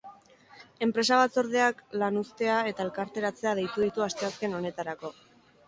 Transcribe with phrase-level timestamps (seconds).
[0.85, 5.17] Enpresa batzordeak lanuztea eta elkarretaratzea deitu ditu asteazken honetarako.